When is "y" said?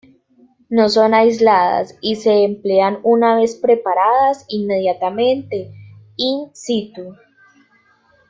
2.01-2.15